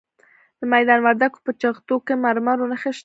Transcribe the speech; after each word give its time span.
د 0.59 0.61
میدان 0.73 0.99
وردګو 1.01 1.43
په 1.45 1.51
جغتو 1.61 1.95
کې 2.05 2.13
د 2.17 2.21
مرمرو 2.23 2.69
نښې 2.71 2.91
شته. 2.95 2.99